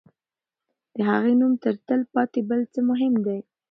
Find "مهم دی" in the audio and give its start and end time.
2.89-3.39